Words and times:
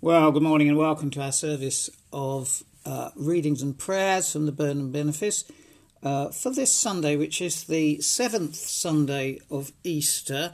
Well, 0.00 0.30
good 0.30 0.44
morning 0.44 0.68
and 0.68 0.78
welcome 0.78 1.10
to 1.10 1.22
our 1.22 1.32
service 1.32 1.90
of 2.12 2.62
uh, 2.86 3.10
readings 3.16 3.62
and 3.62 3.76
prayers 3.76 4.32
from 4.32 4.46
the 4.46 4.52
Burnham 4.52 4.92
Benefice 4.92 5.42
uh, 6.04 6.28
for 6.28 6.50
this 6.50 6.70
Sunday, 6.70 7.16
which 7.16 7.42
is 7.42 7.64
the 7.64 8.00
seventh 8.00 8.54
Sunday 8.54 9.40
of 9.50 9.72
Easter, 9.82 10.52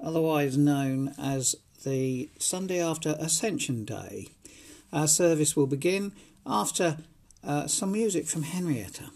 otherwise 0.00 0.56
known 0.56 1.14
as 1.18 1.54
the 1.84 2.30
Sunday 2.38 2.82
after 2.82 3.14
Ascension 3.18 3.84
Day. 3.84 4.28
Our 4.90 5.06
service 5.06 5.54
will 5.54 5.66
begin 5.66 6.12
after 6.46 6.96
uh, 7.44 7.66
some 7.66 7.92
music 7.92 8.26
from 8.26 8.44
Henrietta. 8.44 9.10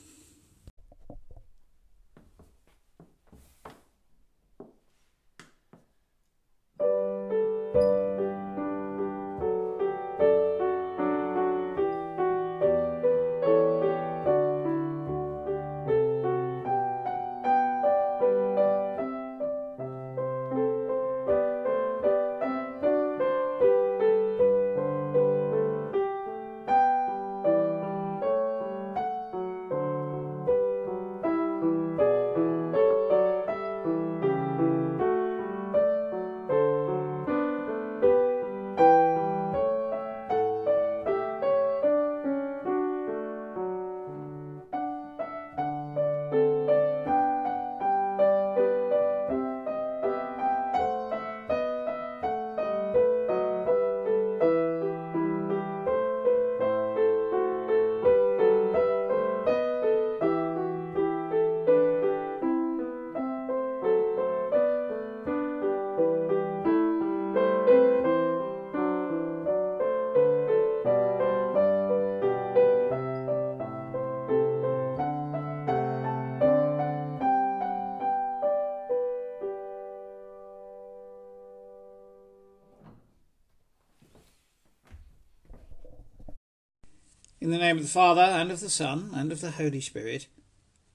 In 87.43 87.51
the 87.51 87.59
name 87.59 87.77
of 87.77 87.83
the 87.83 87.89
Father, 87.89 88.21
and 88.21 88.53
of 88.53 88.61
the 88.61 88.71
Son, 88.71 89.11
and 89.15 89.33
of 89.33 89.41
the 89.41 89.51
Holy 89.51 89.81
Spirit. 89.81 90.29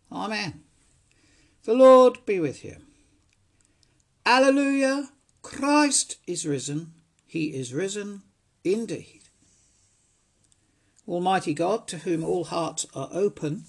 Amen. 0.09 0.63
The 1.65 1.73
Lord 1.73 2.25
be 2.25 2.39
with 2.39 2.63
you. 2.63 2.77
Alleluia! 4.25 5.09
Christ 5.41 6.15
is 6.25 6.47
risen. 6.47 6.93
He 7.25 7.47
is 7.47 7.73
risen 7.73 8.21
indeed. 8.63 9.23
Almighty 11.05 11.53
God, 11.53 11.85
to 11.89 11.97
whom 11.97 12.23
all 12.23 12.45
hearts 12.45 12.85
are 12.95 13.09
open, 13.11 13.65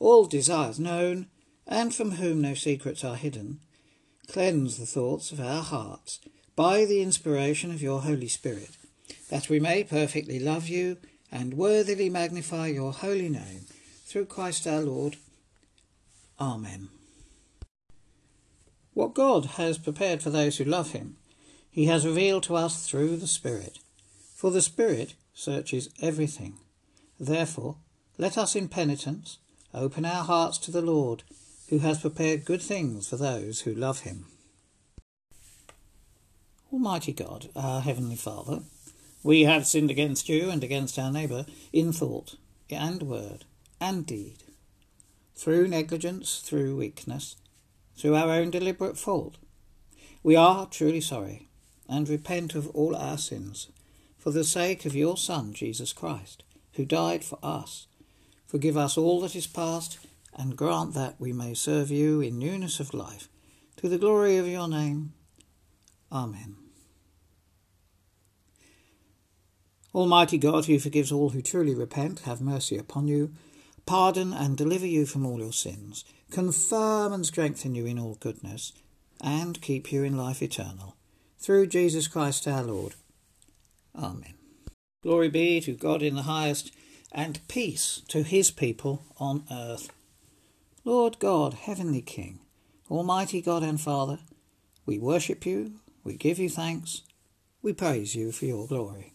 all 0.00 0.26
desires 0.26 0.80
known, 0.80 1.28
and 1.64 1.94
from 1.94 2.10
whom 2.10 2.40
no 2.40 2.54
secrets 2.54 3.04
are 3.04 3.14
hidden, 3.14 3.60
cleanse 4.26 4.78
the 4.78 4.86
thoughts 4.86 5.30
of 5.30 5.38
our 5.38 5.62
hearts 5.62 6.18
by 6.56 6.84
the 6.84 7.02
inspiration 7.02 7.70
of 7.70 7.80
your 7.80 8.00
Holy 8.00 8.26
Spirit, 8.26 8.70
that 9.30 9.48
we 9.48 9.60
may 9.60 9.84
perfectly 9.84 10.40
love 10.40 10.66
you 10.66 10.96
and 11.30 11.54
worthily 11.54 12.08
magnify 12.08 12.68
your 12.68 12.92
holy 12.92 13.28
name 13.28 13.66
through 14.04 14.26
Christ 14.26 14.66
our 14.66 14.80
Lord. 14.80 15.16
Amen. 16.40 16.88
What 18.94 19.14
God 19.14 19.44
has 19.56 19.78
prepared 19.78 20.22
for 20.22 20.30
those 20.30 20.56
who 20.56 20.64
love 20.64 20.92
him, 20.92 21.16
he 21.70 21.86
has 21.86 22.06
revealed 22.06 22.44
to 22.44 22.56
us 22.56 22.88
through 22.88 23.16
the 23.16 23.26
Spirit. 23.26 23.78
For 24.34 24.50
the 24.50 24.62
Spirit 24.62 25.14
searches 25.34 25.90
everything. 26.00 26.54
Therefore, 27.20 27.76
let 28.18 28.38
us 28.38 28.56
in 28.56 28.68
penitence 28.68 29.38
open 29.74 30.04
our 30.06 30.24
hearts 30.24 30.56
to 30.58 30.70
the 30.70 30.80
Lord, 30.80 31.22
who 31.68 31.78
has 31.78 32.00
prepared 32.00 32.44
good 32.44 32.62
things 32.62 33.08
for 33.08 33.16
those 33.16 33.60
who 33.60 33.74
love 33.74 34.00
him. 34.00 34.26
Almighty 36.72 37.12
God, 37.12 37.50
our 37.54 37.80
Heavenly 37.82 38.16
Father, 38.16 38.60
we 39.26 39.42
have 39.42 39.66
sinned 39.66 39.90
against 39.90 40.28
you 40.28 40.50
and 40.50 40.62
against 40.62 40.96
our 41.00 41.10
neighbour 41.10 41.44
in 41.72 41.92
thought 41.92 42.36
and 42.70 43.02
word 43.02 43.44
and 43.80 44.06
deed, 44.06 44.44
through 45.34 45.66
negligence, 45.66 46.38
through 46.38 46.76
weakness, 46.76 47.34
through 47.96 48.14
our 48.14 48.30
own 48.30 48.52
deliberate 48.52 48.96
fault. 48.96 49.36
We 50.22 50.36
are 50.36 50.66
truly 50.66 51.00
sorry 51.00 51.48
and 51.88 52.08
repent 52.08 52.54
of 52.54 52.68
all 52.68 52.94
our 52.94 53.18
sins 53.18 53.66
for 54.16 54.30
the 54.30 54.44
sake 54.44 54.86
of 54.86 54.94
your 54.94 55.16
Son, 55.16 55.52
Jesus 55.52 55.92
Christ, 55.92 56.44
who 56.74 56.84
died 56.84 57.24
for 57.24 57.40
us. 57.42 57.88
Forgive 58.46 58.76
us 58.76 58.96
all 58.96 59.20
that 59.22 59.34
is 59.34 59.48
past 59.48 59.98
and 60.34 60.56
grant 60.56 60.94
that 60.94 61.16
we 61.18 61.32
may 61.32 61.52
serve 61.52 61.90
you 61.90 62.20
in 62.20 62.38
newness 62.38 62.78
of 62.78 62.94
life, 62.94 63.28
to 63.78 63.88
the 63.88 63.98
glory 63.98 64.36
of 64.36 64.46
your 64.46 64.68
name. 64.68 65.14
Amen. 66.12 66.65
Almighty 69.96 70.36
God, 70.36 70.66
who 70.66 70.78
forgives 70.78 71.10
all 71.10 71.30
who 71.30 71.40
truly 71.40 71.74
repent, 71.74 72.20
have 72.20 72.42
mercy 72.42 72.76
upon 72.76 73.08
you, 73.08 73.32
pardon 73.86 74.34
and 74.34 74.54
deliver 74.54 74.86
you 74.86 75.06
from 75.06 75.24
all 75.24 75.38
your 75.38 75.54
sins, 75.54 76.04
confirm 76.30 77.14
and 77.14 77.24
strengthen 77.24 77.74
you 77.74 77.86
in 77.86 77.98
all 77.98 78.16
goodness, 78.20 78.74
and 79.22 79.62
keep 79.62 79.90
you 79.90 80.02
in 80.02 80.14
life 80.14 80.42
eternal. 80.42 80.96
Through 81.38 81.68
Jesus 81.68 82.08
Christ 82.08 82.46
our 82.46 82.62
Lord. 82.62 82.94
Amen. 83.94 84.34
Glory 85.02 85.30
be 85.30 85.62
to 85.62 85.72
God 85.72 86.02
in 86.02 86.14
the 86.14 86.22
highest, 86.24 86.72
and 87.10 87.40
peace 87.48 88.02
to 88.08 88.22
his 88.22 88.50
people 88.50 89.02
on 89.18 89.44
earth. 89.50 89.88
Lord 90.84 91.18
God, 91.18 91.54
Heavenly 91.54 92.02
King, 92.02 92.40
Almighty 92.90 93.40
God 93.40 93.62
and 93.62 93.80
Father, 93.80 94.18
we 94.84 94.98
worship 94.98 95.46
you, 95.46 95.80
we 96.04 96.16
give 96.16 96.38
you 96.38 96.50
thanks, 96.50 97.00
we 97.62 97.72
praise 97.72 98.14
you 98.14 98.30
for 98.30 98.44
your 98.44 98.66
glory. 98.66 99.14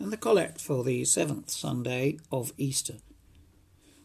and 0.00 0.10
the 0.10 0.16
collect 0.16 0.60
for 0.60 0.82
the 0.82 1.04
seventh 1.04 1.50
Sunday 1.50 2.18
of 2.32 2.52
Easter. 2.56 2.94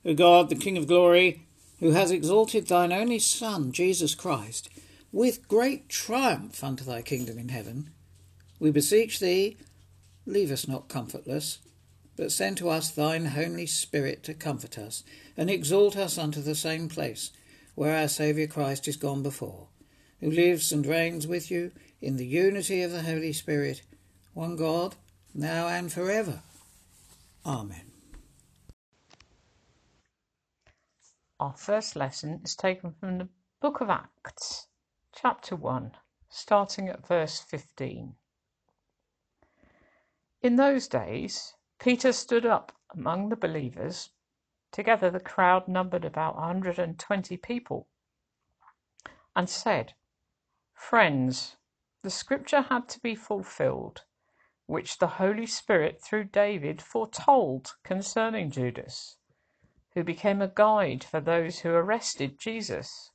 O 0.03 0.13
God, 0.13 0.49
the 0.49 0.55
King 0.55 0.77
of 0.77 0.87
glory, 0.87 1.47
who 1.79 1.91
has 1.91 2.11
exalted 2.11 2.67
thine 2.67 2.91
only 2.91 3.17
Son, 3.17 3.71
Jesus 3.71 4.13
Christ, 4.13 4.69
with 5.11 5.47
great 5.47 5.87
triumph 5.87 6.63
unto 6.63 6.83
thy 6.83 7.01
kingdom 7.01 7.39
in 7.39 7.49
heaven, 7.49 7.89
we 8.59 8.71
beseech 8.71 9.19
thee, 9.19 9.57
leave 10.25 10.51
us 10.51 10.67
not 10.67 10.89
comfortless, 10.89 11.59
but 12.17 12.31
send 12.31 12.57
to 12.57 12.69
us 12.69 12.91
thine 12.91 13.25
Holy 13.27 13.65
Spirit 13.65 14.23
to 14.23 14.33
comfort 14.33 14.77
us, 14.77 15.03
and 15.37 15.49
exalt 15.49 15.95
us 15.95 16.17
unto 16.17 16.41
the 16.41 16.55
same 16.55 16.89
place 16.89 17.31
where 17.75 17.97
our 17.97 18.07
Saviour 18.07 18.47
Christ 18.47 18.87
is 18.87 18.97
gone 18.97 19.23
before, 19.23 19.67
who 20.19 20.29
lives 20.29 20.71
and 20.71 20.85
reigns 20.85 21.25
with 21.25 21.49
you 21.49 21.71
in 22.01 22.17
the 22.17 22.25
unity 22.25 22.81
of 22.81 22.91
the 22.91 23.03
Holy 23.03 23.33
Spirit, 23.33 23.81
one 24.33 24.55
God, 24.55 24.95
now 25.35 25.67
and 25.67 25.91
forever. 25.91 26.41
Amen. 27.45 27.91
Our 31.39 31.53
first 31.57 31.97
lesson 31.97 32.39
is 32.45 32.55
taken 32.55 32.93
from 32.93 33.17
the 33.17 33.27
book 33.61 33.81
of 33.81 33.89
Acts, 33.89 34.67
chapter 35.13 35.55
1, 35.57 35.91
starting 36.29 36.87
at 36.87 37.05
verse 37.05 37.41
15. 37.41 38.15
In 40.41 40.55
those 40.55 40.87
days, 40.87 41.55
Peter 41.79 42.13
stood 42.13 42.45
up 42.45 42.71
among 42.91 43.27
the 43.27 43.35
believers. 43.35 44.11
Together 44.71 45.11
the 45.11 45.19
crowd 45.19 45.67
numbered 45.67 46.05
about 46.05 46.35
a 46.35 46.41
120 46.41 47.37
people 47.37 47.89
and 49.35 49.49
said, 49.49 49.93
Friends, 50.73 51.57
the 52.01 52.09
scripture 52.09 52.61
had 52.61 52.87
to 52.89 52.99
be 52.99 53.15
fulfilled, 53.15 54.05
which 54.67 54.97
the 54.97 55.07
Holy 55.07 55.45
Spirit 55.45 56.01
through 56.01 56.23
David 56.23 56.81
foretold 56.81 57.75
concerning 57.83 58.49
Judas, 58.49 59.17
who 59.93 60.03
became 60.03 60.41
a 60.41 60.47
guide 60.47 61.03
for 61.03 61.21
those 61.21 61.59
who 61.59 61.69
arrested 61.69 62.39
Jesus. 62.39 63.11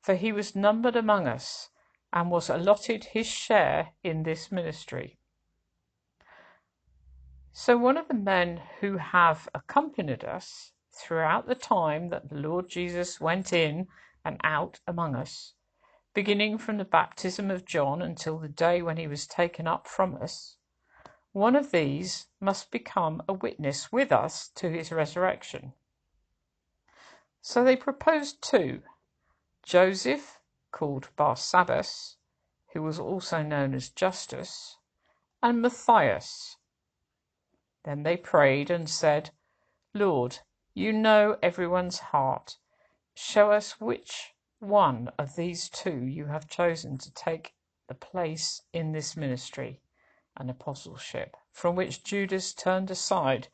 For 0.00 0.14
he 0.16 0.32
was 0.32 0.56
numbered 0.56 0.96
among 0.96 1.28
us 1.28 1.70
and 2.12 2.30
was 2.30 2.50
allotted 2.50 3.04
his 3.04 3.26
share 3.26 3.90
in 4.02 4.24
this 4.24 4.50
ministry. 4.50 5.18
So 7.52 7.78
one 7.78 7.96
of 7.96 8.08
the 8.08 8.14
men 8.14 8.60
who 8.80 8.96
have 8.96 9.48
accompanied 9.54 10.24
us 10.24 10.72
throughout 10.92 11.46
the 11.46 11.54
time 11.54 12.08
that 12.08 12.28
the 12.28 12.36
Lord 12.36 12.68
Jesus 12.68 13.20
went 13.20 13.52
in 13.52 13.86
and 14.24 14.40
out 14.42 14.80
among 14.88 15.14
us, 15.14 15.54
beginning 16.14 16.58
from 16.58 16.78
the 16.78 16.84
baptism 16.84 17.50
of 17.50 17.64
John 17.64 18.02
until 18.02 18.38
the 18.38 18.48
day 18.48 18.82
when 18.82 18.96
he 18.96 19.06
was 19.06 19.26
taken 19.26 19.68
up 19.68 19.86
from 19.86 20.16
us, 20.16 20.56
one 21.34 21.56
of 21.56 21.72
these 21.72 22.28
must 22.38 22.70
become 22.70 23.20
a 23.28 23.32
witness 23.32 23.90
with 23.90 24.12
us 24.12 24.50
to 24.50 24.70
his 24.70 24.92
resurrection. 24.92 25.72
So 27.42 27.64
they 27.64 27.74
proposed 27.74 28.40
two 28.40 28.84
Joseph, 29.64 30.38
called 30.70 31.08
Barsabbas, 31.16 32.14
who 32.72 32.84
was 32.84 33.00
also 33.00 33.42
known 33.42 33.74
as 33.74 33.88
Justus, 33.88 34.78
and 35.42 35.60
Matthias. 35.60 36.56
Then 37.82 38.04
they 38.04 38.16
prayed 38.16 38.70
and 38.70 38.88
said, 38.88 39.30
Lord, 39.92 40.38
you 40.72 40.92
know 40.92 41.36
everyone's 41.42 41.98
heart. 41.98 42.58
Show 43.16 43.50
us 43.50 43.80
which 43.80 44.34
one 44.60 45.10
of 45.18 45.34
these 45.34 45.68
two 45.68 46.06
you 46.06 46.26
have 46.26 46.46
chosen 46.46 46.96
to 46.98 47.12
take 47.12 47.56
the 47.88 47.94
place 47.96 48.62
in 48.72 48.92
this 48.92 49.16
ministry 49.16 49.80
and 50.36 50.50
apostleship, 50.50 51.36
from 51.52 51.76
which 51.76 52.02
Judas 52.04 52.52
turned 52.54 52.90
aside 52.90 53.48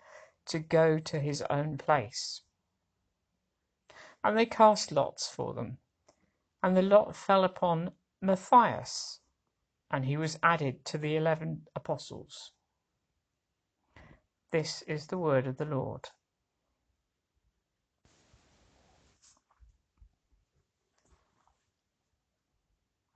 to 0.46 0.58
go 0.58 0.98
to 0.98 1.20
his 1.20 1.42
own 1.50 1.76
place. 1.78 2.42
And 4.24 4.36
they 4.36 4.46
cast 4.46 4.92
lots 4.92 5.28
for 5.28 5.54
them, 5.54 5.78
and 6.62 6.76
the 6.76 6.82
lot 6.82 7.14
fell 7.14 7.44
upon 7.44 7.92
Matthias, 8.20 9.20
and 9.90 10.04
he 10.04 10.16
was 10.16 10.38
added 10.42 10.84
to 10.86 10.98
the 10.98 11.16
eleven 11.16 11.66
apostles. 11.74 12.52
This 14.50 14.82
is 14.82 15.06
the 15.06 15.18
word 15.18 15.46
of 15.46 15.56
the 15.56 15.64
Lord. 15.64 16.08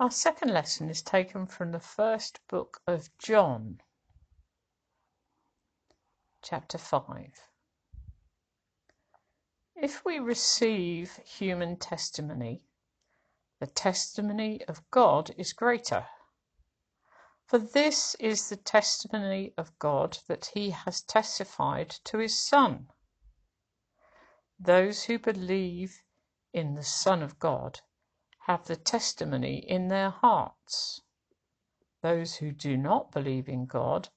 Our 0.00 0.10
second 0.10 0.52
lesson 0.52 0.90
is 0.90 1.02
taken 1.02 1.46
from 1.46 1.70
the 1.70 1.78
first 1.78 2.40
book 2.48 2.82
of 2.84 3.16
John, 3.16 3.80
chapter 6.42 6.78
5. 6.78 7.48
If 9.76 10.04
we 10.04 10.18
receive 10.18 11.14
human 11.18 11.76
testimony, 11.76 12.64
the 13.60 13.68
testimony 13.68 14.64
of 14.66 14.90
God 14.90 15.30
is 15.38 15.52
greater. 15.52 16.08
For 17.46 17.58
this 17.58 18.16
is 18.16 18.48
the 18.48 18.56
testimony 18.56 19.54
of 19.56 19.78
God 19.78 20.18
that 20.26 20.46
he 20.46 20.70
has 20.70 21.02
testified 21.02 21.90
to 22.02 22.18
his 22.18 22.36
Son. 22.36 22.90
Those 24.58 25.04
who 25.04 25.20
believe 25.20 26.02
in 26.52 26.74
the 26.74 26.82
Son 26.82 27.22
of 27.22 27.38
God 27.38 27.80
have 28.46 28.66
the 28.66 28.76
testimony 28.76 29.56
in 29.56 29.88
their 29.88 30.10
hearts. 30.10 31.00
Those 32.02 32.36
who 32.36 32.52
do 32.52 32.76
not 32.76 33.10
believe 33.10 33.48
in 33.48 33.64
God 33.64 34.10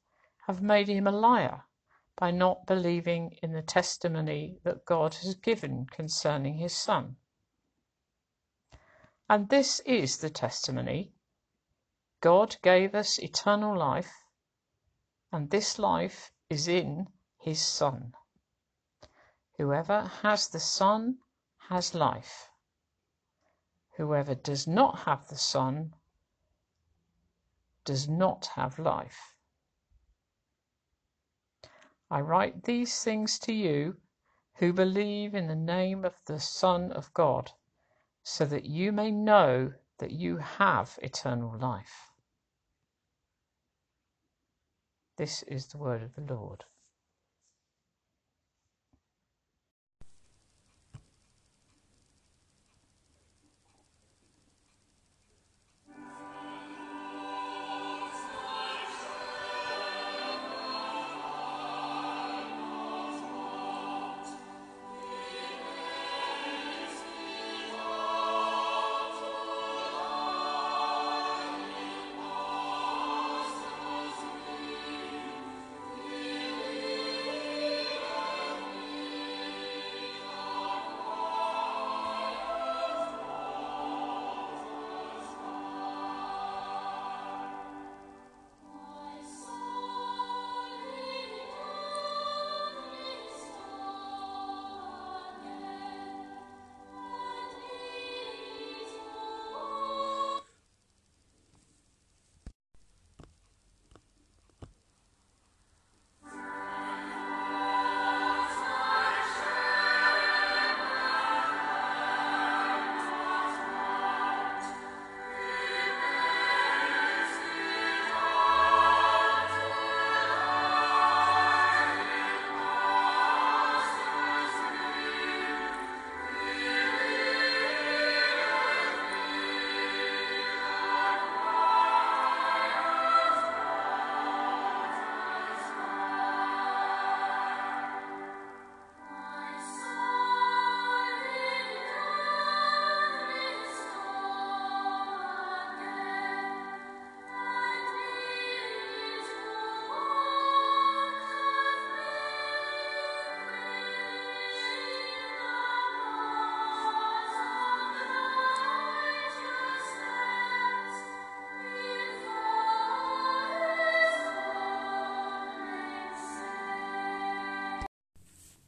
have 0.45 0.61
made 0.61 0.89
him 0.89 1.07
a 1.07 1.11
liar 1.11 1.63
by 2.17 2.31
not 2.31 2.65
believing 2.65 3.37
in 3.41 3.53
the 3.53 3.61
testimony 3.61 4.59
that 4.63 4.85
God 4.85 5.13
has 5.13 5.35
given 5.35 5.85
concerning 5.85 6.55
his 6.55 6.75
Son. 6.75 7.15
And 9.29 9.47
this 9.47 9.79
is 9.81 10.17
the 10.17 10.29
testimony 10.29 11.13
God 12.19 12.57
gave 12.61 12.95
us 12.95 13.19
eternal 13.19 13.77
life, 13.77 14.11
and 15.31 15.49
this 15.49 15.79
life 15.79 16.31
is 16.49 16.67
in 16.67 17.07
his 17.39 17.61
Son. 17.61 18.13
Whoever 19.57 20.11
has 20.21 20.49
the 20.49 20.59
Son 20.59 21.19
has 21.69 21.93
life. 21.93 22.49
Whoever 23.97 24.35
does 24.35 24.67
not 24.67 24.99
have 24.99 25.27
the 25.27 25.35
Son 25.35 25.95
does 27.83 28.07
not 28.07 28.45
have 28.53 28.77
life. 28.77 29.35
I 32.11 32.21
write 32.21 32.63
these 32.63 33.03
things 33.03 33.39
to 33.39 33.53
you 33.53 33.97
who 34.57 34.71
believe 34.71 35.33
in 35.33 35.47
the 35.47 35.55
name 35.55 36.05
of 36.05 36.13
the 36.25 36.39
Son 36.39 36.91
of 36.91 37.11
God, 37.15 37.51
so 38.21 38.45
that 38.45 38.65
you 38.65 38.91
may 38.91 39.09
know 39.09 39.73
that 39.97 40.11
you 40.11 40.37
have 40.37 40.99
eternal 41.01 41.57
life. 41.57 42.11
This 45.15 45.41
is 45.43 45.67
the 45.67 45.79
word 45.79 46.03
of 46.03 46.13
the 46.13 46.33
Lord. 46.33 46.65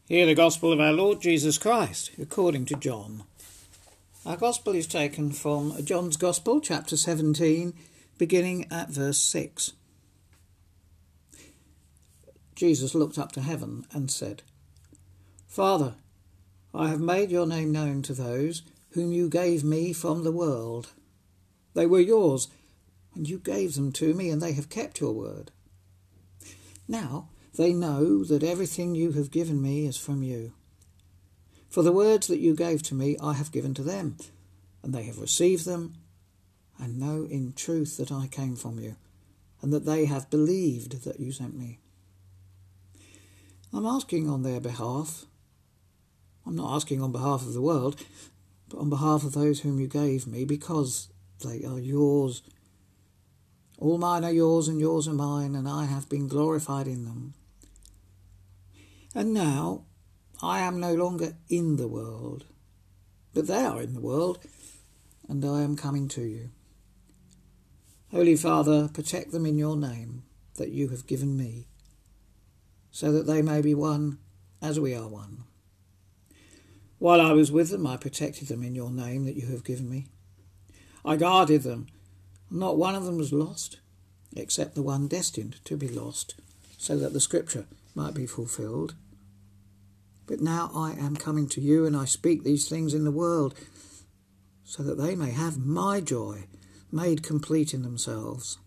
Hear 0.10 0.26
the 0.26 0.34
gospel 0.34 0.74
of 0.74 0.80
our 0.80 0.92
Lord 0.92 1.22
Jesus 1.22 1.60
Christ, 1.60 2.10
according 2.20 2.66
to 2.66 2.76
John. 2.76 3.26
Our 4.26 4.38
gospel 4.38 4.74
is 4.74 4.88
taken 4.88 5.32
from 5.32 5.86
John's 5.86 6.18
Gospel, 6.18 6.60
chapter 6.62 6.98
17, 6.98 7.76
beginning 8.18 8.66
at 8.72 8.90
verse 8.90 9.20
6. 9.20 9.74
Jesus 12.56 12.96
looked 12.96 13.20
up 13.20 13.34
to 13.34 13.42
heaven 13.42 13.86
and 13.92 14.10
said, 14.10 14.42
Father, 15.48 15.94
I 16.74 16.88
have 16.88 17.00
made 17.00 17.30
your 17.30 17.46
name 17.46 17.72
known 17.72 18.02
to 18.02 18.16
those 18.16 18.64
whom 18.94 19.12
you 19.12 19.30
gave 19.30 19.64
me 19.64 19.94
from 19.94 20.24
the 20.24 20.32
world. 20.32 20.88
They 21.76 21.86
were 21.86 22.00
yours, 22.00 22.48
and 23.14 23.30
you 23.30 23.38
gave 23.38 23.76
them 23.76 23.92
to 23.92 24.16
me, 24.16 24.32
and 24.32 24.42
they 24.42 24.54
have 24.54 24.72
kept 24.72 25.02
your 25.02 25.14
word. 25.14 25.52
Now, 26.88 27.30
they 27.56 27.74
know 27.74 28.24
that 28.24 28.44
everything 28.44 28.96
you 28.96 29.14
have 29.14 29.32
given 29.32 29.62
me 29.62 29.86
is 29.86 29.98
from 29.98 30.24
you. 30.24 30.54
For 31.70 31.84
the 31.84 31.92
words 31.92 32.28
that 32.28 32.40
you 32.40 32.56
gave 32.56 32.82
to 32.84 32.96
me 32.96 33.18
I 33.22 33.34
have 33.34 33.52
given 33.52 33.74
to 33.76 33.84
them, 33.84 34.18
and 34.82 34.94
they 34.94 35.04
have 35.04 35.20
received 35.20 35.66
them, 35.66 35.96
and 36.80 37.00
know 37.00 37.28
in 37.30 37.54
truth 37.54 37.98
that 37.98 38.12
I 38.12 38.28
came 38.28 38.56
from 38.56 38.80
you, 38.80 38.96
and 39.62 39.74
that 39.74 39.86
they 39.86 40.06
have 40.06 40.30
believed 40.30 41.04
that 41.04 41.20
you 41.20 41.32
sent 41.32 41.56
me. 41.56 41.80
I'm 43.72 43.86
asking 43.86 44.30
on 44.30 44.44
their 44.44 44.60
behalf. 44.60 45.26
I'm 46.46 46.56
not 46.56 46.74
asking 46.76 47.02
on 47.02 47.12
behalf 47.12 47.42
of 47.42 47.54
the 47.54 47.62
world, 47.62 48.04
but 48.70 48.80
on 48.80 48.90
behalf 48.90 49.24
of 49.24 49.34
those 49.34 49.60
whom 49.60 49.80
you 49.80 49.88
gave 49.88 50.26
me, 50.26 50.46
because 50.46 51.10
they 51.44 51.64
are 51.64 51.80
yours. 51.80 52.42
All 53.78 53.98
mine 53.98 54.24
are 54.24 54.32
yours, 54.32 54.68
and 54.68 54.80
yours 54.80 55.08
are 55.08 55.14
mine, 55.14 55.54
and 55.54 55.68
I 55.68 55.86
have 55.86 56.10
been 56.10 56.28
glorified 56.28 56.88
in 56.88 57.06
them. 57.06 57.34
And 59.16 59.34
now 59.34 59.86
I 60.42 60.60
am 60.60 60.80
no 60.80 60.94
longer 60.94 61.34
in 61.50 61.78
the 61.78 61.88
world, 61.88 62.46
but 63.34 63.48
they 63.48 63.64
are 63.64 63.82
in 63.82 63.94
the 63.94 64.02
world, 64.02 64.40
and 65.28 65.44
I 65.44 65.62
am 65.62 65.76
coming 65.76 66.08
to 66.10 66.22
you. 66.22 66.52
Holy 68.12 68.36
Father, 68.36 68.88
protect 68.88 69.32
them 69.32 69.46
in 69.46 69.58
your 69.58 69.76
name 69.76 70.24
that 70.56 70.70
you 70.70 70.90
have 70.90 71.08
given 71.08 71.36
me, 71.36 71.68
so 72.92 73.12
that 73.12 73.26
they 73.26 73.42
may 73.42 73.62
be 73.62 73.74
one 73.74 74.20
as 74.62 74.80
we 74.80 74.94
are 74.94 75.08
one. 75.08 75.44
While 77.00 77.22
I 77.22 77.32
was 77.32 77.52
with 77.52 77.70
them, 77.70 77.88
I 77.88 77.98
protected 77.98 78.48
them 78.48 78.62
in 78.62 78.76
your 78.76 78.92
name 78.92 79.26
that 79.26 79.36
you 79.36 79.48
have 79.48 79.64
given 79.64 79.90
me. 79.90 80.08
I 81.04 81.16
guarded 81.16 81.64
them. 81.64 81.88
Not 82.52 82.78
one 82.78 82.94
of 82.94 83.06
them 83.06 83.18
was 83.18 83.32
lost, 83.32 83.80
except 84.36 84.76
the 84.76 84.84
one 84.84 85.08
destined 85.08 85.64
to 85.66 85.78
be 85.78 85.88
lost, 85.88 86.36
so 86.78 86.98
that 86.98 87.14
the 87.14 87.20
scripture 87.20 87.66
might 87.96 88.14
be 88.14 88.26
fulfilled. 88.26 88.96
But 90.26 90.42
now 90.42 90.72
I 90.76 90.92
am 90.92 91.16
coming 91.16 91.48
to 91.50 91.62
you, 91.62 91.86
and 91.86 91.96
I 91.98 92.06
speak 92.06 92.44
these 92.44 92.70
things 92.70 92.94
in 92.94 93.04
the 93.04 93.12
world, 93.12 93.56
so 94.64 94.84
that 94.84 95.00
they 95.00 95.16
may 95.16 95.32
have 95.32 95.58
my 95.58 96.00
joy 96.02 96.46
made 96.92 97.24
complete 97.24 97.74
in 97.74 97.82
themselves. 97.82 98.58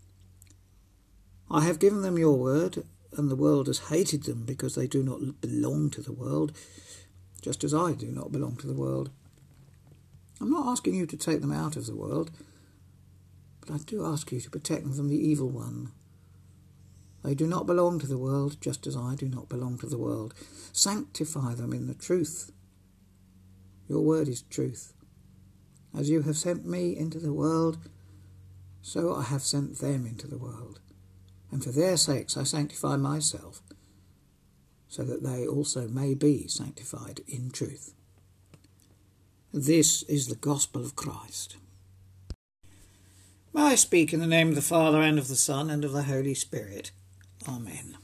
I 1.50 1.62
have 1.62 1.78
given 1.78 2.02
them 2.02 2.18
your 2.18 2.36
word, 2.36 2.84
and 3.16 3.30
the 3.30 3.36
world 3.36 3.66
has 3.66 3.90
hated 3.90 4.24
them 4.24 4.44
because 4.44 4.74
they 4.74 4.86
do 4.86 5.02
not 5.02 5.40
belong 5.40 5.90
to 5.90 6.00
the 6.00 6.12
world, 6.12 6.52
just 7.40 7.62
as 7.62 7.74
I 7.74 7.92
do 7.92 8.06
not 8.06 8.32
belong 8.32 8.56
to 8.56 8.66
the 8.66 8.74
world. 8.74 9.10
I'm 10.40 10.50
not 10.50 10.66
asking 10.66 10.94
you 10.94 11.06
to 11.06 11.16
take 11.16 11.40
them 11.40 11.52
out 11.52 11.76
of 11.76 11.86
the 11.86 11.94
world, 11.94 12.30
but 13.60 13.70
I 13.74 13.78
do 13.78 14.04
ask 14.04 14.32
you 14.32 14.40
to 14.40 14.50
protect 14.50 14.82
them 14.82 14.94
from 14.94 15.08
the 15.08 15.16
evil 15.16 15.48
one. 15.48 15.92
They 17.22 17.34
do 17.34 17.46
not 17.46 17.66
belong 17.66 18.00
to 18.00 18.06
the 18.06 18.18
world, 18.18 18.56
just 18.60 18.86
as 18.86 18.96
I 18.96 19.14
do 19.14 19.28
not 19.28 19.48
belong 19.48 19.78
to 19.78 19.86
the 19.86 19.98
world. 19.98 20.34
Sanctify 20.72 21.54
them 21.54 21.72
in 21.72 21.86
the 21.86 21.94
truth. 21.94 22.50
Your 23.88 24.00
word 24.00 24.28
is 24.28 24.42
truth. 24.42 24.92
As 25.96 26.10
you 26.10 26.22
have 26.22 26.36
sent 26.36 26.66
me 26.66 26.96
into 26.96 27.18
the 27.18 27.32
world, 27.32 27.78
so 28.80 29.14
I 29.14 29.22
have 29.22 29.42
sent 29.42 29.78
them 29.78 30.06
into 30.06 30.26
the 30.26 30.38
world. 30.38 30.80
And 31.50 31.62
for 31.62 31.70
their 31.70 31.96
sakes 31.96 32.36
I 32.36 32.42
sanctify 32.42 32.96
myself, 32.96 33.62
so 34.88 35.04
that 35.04 35.22
they 35.22 35.46
also 35.46 35.86
may 35.86 36.14
be 36.14 36.48
sanctified 36.48 37.20
in 37.28 37.50
truth. 37.50 37.94
This 39.52 40.02
is 40.04 40.28
the 40.28 40.34
gospel 40.34 40.82
of 40.82 40.96
Christ. 40.96 41.56
May 43.52 43.62
I 43.62 43.74
speak 43.74 44.14
in 44.14 44.20
the 44.20 44.26
name 44.26 44.48
of 44.48 44.54
the 44.54 44.62
Father, 44.62 45.02
and 45.02 45.18
of 45.18 45.28
the 45.28 45.36
Son, 45.36 45.68
and 45.68 45.84
of 45.84 45.92
the 45.92 46.04
Holy 46.04 46.34
Spirit. 46.34 46.90
Amen. 47.48 47.96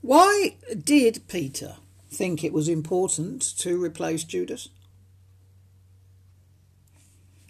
Why 0.00 0.56
did 0.82 1.28
Peter 1.28 1.76
think 2.10 2.42
it 2.42 2.52
was 2.52 2.68
important 2.68 3.42
to 3.58 3.82
replace 3.82 4.24
Judas? 4.24 4.68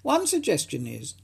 One 0.02 0.26
suggestion 0.26 0.86
is 0.86 1.14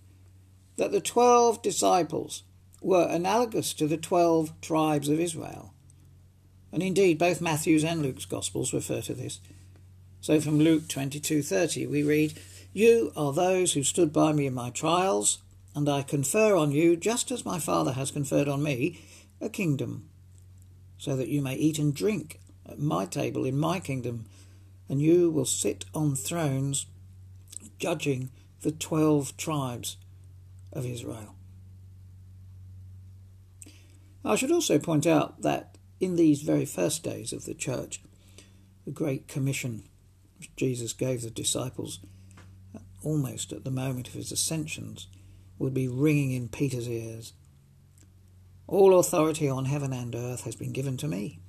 that 0.76 0.92
the 0.92 1.00
twelve 1.00 1.60
disciples 1.62 2.44
were 2.80 3.08
analogous 3.08 3.74
to 3.74 3.86
the 3.86 3.96
twelve 3.96 4.58
tribes 4.60 5.08
of 5.08 5.20
Israel. 5.20 5.74
And 6.72 6.82
indeed, 6.82 7.18
both 7.18 7.40
Matthew's 7.40 7.84
and 7.84 8.02
Luke's 8.02 8.24
Gospels 8.24 8.72
refer 8.72 9.00
to 9.02 9.14
this. 9.14 9.40
So 10.20 10.40
from 10.40 10.58
Luke 10.58 10.88
22:30 10.88 11.86
we 11.86 12.02
read, 12.02 12.38
"You 12.72 13.12
are 13.16 13.32
those 13.32 13.72
who 13.72 13.82
stood 13.82 14.12
by 14.12 14.32
me 14.32 14.46
in 14.46 14.54
my 14.54 14.70
trials, 14.70 15.38
and 15.74 15.88
I 15.88 16.02
confer 16.02 16.56
on 16.56 16.72
you, 16.72 16.96
just 16.96 17.30
as 17.30 17.44
my 17.44 17.58
Father 17.58 17.92
has 17.92 18.10
conferred 18.10 18.48
on 18.48 18.62
me, 18.62 19.00
a 19.40 19.48
kingdom, 19.48 20.08
so 20.96 21.16
that 21.16 21.28
you 21.28 21.42
may 21.42 21.54
eat 21.54 21.78
and 21.78 21.94
drink 21.94 22.40
at 22.66 22.78
my 22.78 23.06
table 23.06 23.44
in 23.44 23.58
my 23.58 23.78
kingdom, 23.80 24.26
and 24.88 25.00
you 25.00 25.30
will 25.30 25.44
sit 25.44 25.84
on 25.94 26.14
thrones 26.14 26.86
judging 27.78 28.30
the 28.62 28.72
twelve 28.72 29.36
tribes 29.36 29.96
of 30.72 30.84
Israel. 30.84 31.34
I 34.24 34.36
should 34.36 34.50
also 34.50 34.78
point 34.78 35.06
out 35.06 35.42
that 35.42 35.76
in 36.00 36.16
these 36.16 36.42
very 36.42 36.64
first 36.64 37.02
days 37.02 37.32
of 37.32 37.44
the 37.44 37.54
church, 37.54 38.00
the 38.84 38.90
Great 38.90 39.28
Commission 39.28 39.84
which 40.38 40.54
Jesus 40.56 40.92
gave 40.92 41.22
the 41.22 41.30
disciples 41.30 42.00
almost 43.02 43.52
at 43.52 43.64
the 43.64 43.70
moment 43.70 44.08
of 44.08 44.14
his 44.14 44.32
ascensions 44.32 45.08
would 45.58 45.74
be 45.74 45.88
ringing 45.88 46.32
in 46.32 46.48
Peter's 46.48 46.88
ears. 46.88 47.32
All 48.66 48.98
authority 48.98 49.48
on 49.48 49.64
heaven 49.64 49.92
and 49.92 50.14
earth 50.14 50.44
has 50.44 50.54
been 50.54 50.72
given 50.72 50.96
to 50.98 51.08
me. 51.08 51.40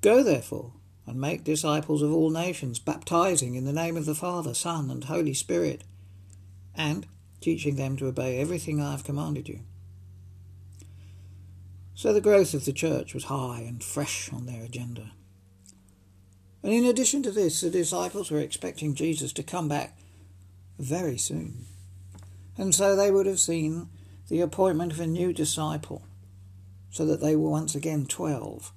Go, 0.00 0.22
therefore, 0.22 0.72
and 1.06 1.20
make 1.20 1.44
disciples 1.44 2.02
of 2.02 2.12
all 2.12 2.30
nations, 2.30 2.78
baptizing 2.78 3.54
in 3.54 3.64
the 3.64 3.72
name 3.72 3.96
of 3.96 4.04
the 4.04 4.14
Father, 4.14 4.54
Son, 4.54 4.90
and 4.90 5.04
Holy 5.04 5.34
Spirit, 5.34 5.84
and 6.74 7.06
teaching 7.40 7.76
them 7.76 7.96
to 7.96 8.06
obey 8.06 8.38
everything 8.38 8.80
I 8.80 8.92
have 8.92 9.04
commanded 9.04 9.48
you. 9.48 9.60
So 11.94 12.12
the 12.12 12.20
growth 12.20 12.54
of 12.54 12.64
the 12.64 12.72
church 12.72 13.14
was 13.14 13.24
high 13.24 13.60
and 13.60 13.82
fresh 13.82 14.32
on 14.32 14.46
their 14.46 14.64
agenda. 14.64 15.12
And 16.62 16.72
in 16.72 16.84
addition 16.84 17.22
to 17.24 17.30
this, 17.30 17.60
the 17.60 17.70
disciples 17.70 18.30
were 18.30 18.40
expecting 18.40 18.94
Jesus 18.94 19.32
to 19.34 19.42
come 19.42 19.68
back 19.68 19.98
very 20.78 21.18
soon. 21.18 21.66
And 22.56 22.74
so 22.74 22.94
they 22.94 23.10
would 23.10 23.26
have 23.26 23.40
seen 23.40 23.88
the 24.28 24.40
appointment 24.40 24.92
of 24.92 25.00
a 25.00 25.06
new 25.06 25.32
disciple, 25.32 26.06
so 26.90 27.04
that 27.06 27.20
they 27.20 27.34
were 27.34 27.48
once 27.48 27.74
again 27.74 28.06
twelve, 28.06 28.72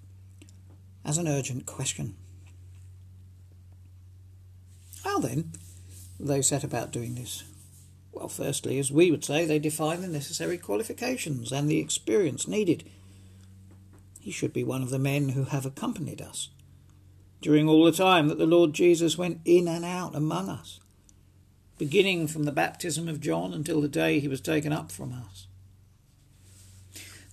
as 1.03 1.17
an 1.17 1.27
urgent 1.27 1.65
question. 1.65 2.15
How 5.03 5.19
then 5.19 5.51
they 6.19 6.41
set 6.41 6.63
about 6.63 6.91
doing 6.91 7.15
this? 7.15 7.43
Well, 8.11 8.29
firstly, 8.29 8.79
as 8.79 8.91
we 8.91 9.11
would 9.11 9.25
say, 9.25 9.45
they 9.45 9.59
define 9.59 10.01
the 10.01 10.07
necessary 10.07 10.57
qualifications 10.57 11.51
and 11.51 11.69
the 11.69 11.79
experience 11.79 12.47
needed. 12.47 12.89
He 14.21 14.31
should 14.31 14.53
be 14.53 14.63
one 14.63 14.81
of 14.81 14.89
the 14.89 14.97
men 14.97 15.29
who 15.29 15.43
have 15.43 15.65
accompanied 15.65 16.21
us 16.21 16.49
during 17.41 17.69
all 17.69 17.83
the 17.83 17.91
time 17.91 18.29
that 18.29 18.37
the 18.37 18.47
Lord 18.47 18.73
Jesus 18.73 19.17
went 19.17 19.41
in 19.45 19.67
and 19.67 19.85
out 19.85 20.15
among 20.15 20.49
us 20.49 20.79
beginning 21.77 22.27
from 22.27 22.43
the 22.43 22.51
baptism 22.51 23.07
of 23.07 23.21
John 23.21 23.53
until 23.53 23.81
the 23.81 23.87
day 23.87 24.19
he 24.19 24.27
was 24.27 24.41
taken 24.41 24.71
up 24.71 24.91
from 24.91 25.13
us. 25.13 25.47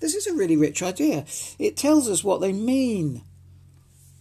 This 0.01 0.15
is 0.15 0.27
a 0.27 0.35
really 0.35 0.57
rich 0.57 0.83
idea. 0.83 1.25
It 1.59 1.77
tells 1.77 2.09
us 2.09 2.25
what 2.25 2.41
they 2.41 2.53
mean 2.53 3.23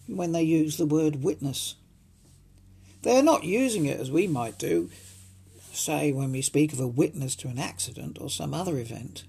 when 0.06 0.32
they 0.32 0.42
use 0.42 0.76
the 0.76 0.86
word 0.86 1.24
witness. 1.24 1.74
They 3.02 3.18
are 3.18 3.22
not 3.22 3.42
using 3.42 3.86
it 3.86 3.98
as 3.98 4.10
we 4.10 4.28
might 4.28 4.58
do, 4.58 4.90
say, 5.72 6.12
when 6.12 6.30
we 6.30 6.40
speak 6.40 6.72
of 6.72 6.78
a 6.78 6.86
witness 6.86 7.34
to 7.36 7.48
an 7.48 7.58
accident 7.58 8.18
or 8.20 8.30
some 8.30 8.54
other 8.54 8.78
event. 8.78 9.24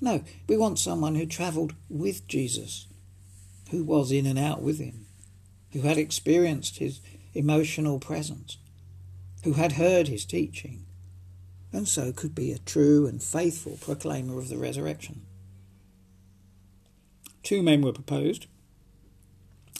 No, 0.00 0.24
we 0.48 0.56
want 0.56 0.78
someone 0.78 1.16
who 1.16 1.26
travelled 1.26 1.74
with 1.90 2.26
Jesus, 2.26 2.86
who 3.70 3.84
was 3.84 4.10
in 4.10 4.24
and 4.24 4.38
out 4.38 4.62
with 4.62 4.78
him, 4.78 5.06
who 5.72 5.82
had 5.82 5.98
experienced 5.98 6.78
his 6.78 7.00
emotional 7.34 7.98
presence, 7.98 8.56
who 9.44 9.52
had 9.52 9.72
heard 9.72 10.08
his 10.08 10.24
teaching, 10.24 10.86
and 11.70 11.86
so 11.86 12.12
could 12.12 12.34
be 12.34 12.50
a 12.50 12.58
true 12.58 13.06
and 13.06 13.22
faithful 13.22 13.78
proclaimer 13.80 14.38
of 14.38 14.48
the 14.48 14.56
resurrection. 14.56 15.22
Two 17.42 17.62
men 17.62 17.82
were 17.82 17.92
proposed. 17.92 18.46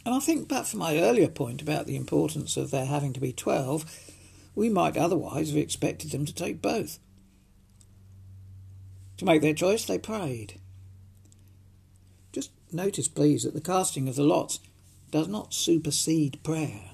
And 0.05 0.15
I 0.15 0.21
think 0.21 0.49
back 0.49 0.67
from 0.67 0.81
my 0.81 0.99
earlier 0.99 1.29
point 1.29 1.63
about 1.63 1.87
the 1.87 1.97
importance 1.97 2.59
of 2.59 2.71
there 2.71 2.85
having 2.85 3.15
to 3.15 3.21
be 3.21 3.33
12, 3.33 4.13
we 4.55 4.69
might 4.69 4.99
otherwise 4.99 5.49
have 5.49 5.57
expected 5.57 6.11
them 6.11 6.27
to 6.27 6.35
take 6.35 6.61
both. 6.61 6.99
To 9.17 9.25
make 9.25 9.41
their 9.41 9.55
choice, 9.55 9.87
they 9.87 9.99
prayed. 9.99 10.61
Just 12.33 12.51
notice, 12.71 13.09
please, 13.09 13.45
that 13.45 13.55
the 13.55 13.63
casting 13.63 14.09
of 14.09 14.17
the 14.17 14.25
lots 14.25 14.61
does 15.11 15.29
not 15.29 15.55
supersede 15.55 16.43
prayer. 16.43 16.91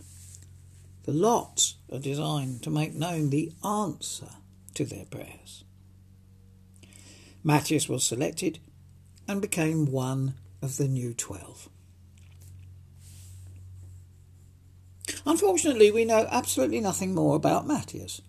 The 1.05 1.13
lots 1.13 1.77
are 1.91 1.99
designed 1.99 2.63
to 2.63 2.71
make 2.71 2.95
known 2.95 3.31
the 3.31 3.53
answer 3.65 4.29
to 4.75 4.85
their 4.85 5.07
prayers. 5.07 5.65
Matthias 7.43 7.89
was 7.89 8.05
selected 8.05 8.59
and 9.27 9.41
became 9.41 9.87
one 9.87 10.35
of 10.61 10.77
the 10.77 10.89
new 10.89 11.15
twelve. 11.15 11.69
Unfortunately, 15.27 15.91
we 15.91 16.05
know 16.05 16.27
absolutely 16.31 16.81
nothing 16.81 17.15
more 17.15 17.37
about 17.37 17.67
Matthias. 17.67 18.21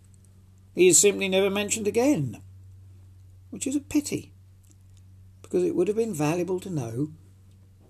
He 0.73 0.87
is 0.87 0.97
simply 0.97 1.27
never 1.27 1.49
mentioned 1.49 1.87
again, 1.87 2.41
which 3.49 3.67
is 3.67 3.75
a 3.75 3.81
pity, 3.81 4.31
because 5.41 5.63
it 5.63 5.75
would 5.75 5.87
have 5.87 5.97
been 5.97 6.13
valuable 6.13 6.59
to 6.61 6.69
know 6.69 7.11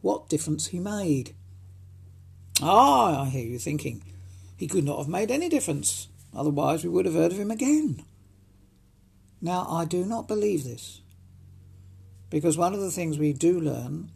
what 0.01 0.29
difference 0.29 0.67
he 0.67 0.79
made. 0.79 1.35
Ah, 2.61 3.23
I 3.23 3.29
hear 3.29 3.45
you 3.45 3.59
thinking, 3.59 4.03
he 4.61 4.67
could 4.67 4.85
not 4.85 4.99
have 4.99 5.07
made 5.07 5.31
any 5.31 5.49
difference, 5.49 6.07
otherwise 6.35 6.83
we 6.83 6.89
would 6.91 7.07
have 7.07 7.15
heard 7.15 7.31
of 7.31 7.39
him 7.39 7.49
again. 7.49 8.05
Now, 9.41 9.65
I 9.67 9.85
do 9.85 10.05
not 10.05 10.27
believe 10.27 10.63
this, 10.63 11.01
because 12.29 12.59
one 12.59 12.75
of 12.75 12.79
the 12.79 12.91
things 12.91 13.17
we 13.17 13.33
do 13.33 13.59
learn 13.59 14.11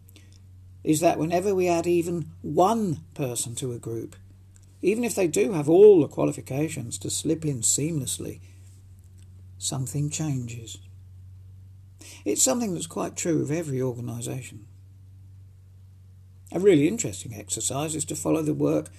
is 0.83 0.99
that 0.99 1.17
whenever 1.17 1.55
we 1.55 1.67
add 1.67 1.87
even 1.87 2.29
one 2.43 2.99
person 3.15 3.55
to 3.55 3.71
a 3.73 3.79
group, 3.79 4.15
even 4.83 5.03
if 5.03 5.15
they 5.15 5.25
do 5.25 5.53
have 5.53 5.67
all 5.67 6.01
the 6.01 6.07
qualifications 6.07 6.99
to 6.99 7.09
slip 7.09 7.43
in 7.43 7.61
seamlessly, 7.61 8.39
something 9.57 10.11
changes. 10.11 10.77
It's 12.23 12.43
something 12.43 12.75
that's 12.75 12.85
quite 12.85 13.15
true 13.15 13.41
of 13.41 13.49
every 13.49 13.81
organisation. 13.81 14.67
A 16.51 16.59
really 16.59 16.87
interesting 16.87 17.33
exercise 17.33 17.95
is 17.95 18.05
to 18.05 18.15
follow 18.15 18.43
the 18.43 18.53
work 18.53 18.89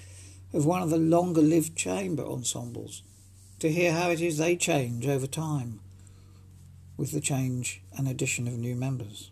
of 0.56 0.64
one 0.64 0.82
of 0.82 0.88
the 0.88 0.96
longer 0.96 1.42
lived 1.42 1.76
chamber 1.76 2.24
ensembles, 2.24 3.02
to 3.58 3.70
hear 3.70 3.92
how 3.92 4.08
it 4.08 4.22
is 4.22 4.38
they 4.38 4.56
change 4.56 5.06
over 5.06 5.26
time 5.26 5.80
with 6.96 7.12
the 7.12 7.20
change 7.20 7.82
and 7.96 8.08
addition 8.08 8.48
of 8.48 8.54
new 8.54 8.74
members. 8.74 9.30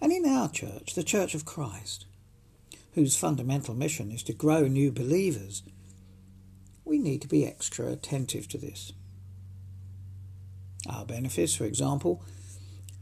And 0.00 0.10
in 0.10 0.24
our 0.26 0.48
church, 0.48 0.94
the 0.94 1.02
Church 1.02 1.34
of 1.34 1.44
Christ, 1.44 2.06
whose 2.94 3.14
fundamental 3.14 3.74
mission 3.74 4.10
is 4.10 4.22
to 4.22 4.32
grow 4.32 4.66
new 4.66 4.90
believers, 4.90 5.62
we 6.86 6.98
need 6.98 7.20
to 7.20 7.28
be 7.28 7.46
extra 7.46 7.88
attentive 7.88 8.48
to 8.48 8.58
this. 8.58 8.94
Our 10.88 11.04
benefice, 11.04 11.54
for 11.54 11.64
example, 11.64 12.22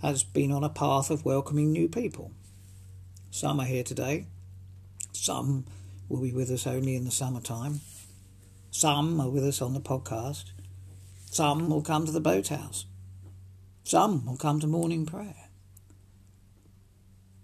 has 0.00 0.24
been 0.24 0.50
on 0.50 0.64
a 0.64 0.68
path 0.68 1.10
of 1.10 1.24
welcoming 1.24 1.70
new 1.70 1.88
people. 1.88 2.32
Some 3.30 3.60
are 3.60 3.66
here 3.66 3.84
today, 3.84 4.26
some 5.12 5.64
will 6.12 6.20
be 6.20 6.32
with 6.32 6.50
us 6.50 6.66
only 6.66 6.94
in 6.94 7.06
the 7.06 7.10
summertime, 7.10 7.80
some 8.70 9.18
are 9.18 9.30
with 9.30 9.44
us 9.44 9.62
on 9.62 9.72
the 9.72 9.80
podcast, 9.80 10.50
some 11.24 11.70
will 11.70 11.80
come 11.80 12.04
to 12.04 12.12
the 12.12 12.20
boathouse, 12.20 12.84
some 13.82 14.26
will 14.26 14.36
come 14.36 14.60
to 14.60 14.66
morning 14.66 15.06
prayer. 15.06 15.48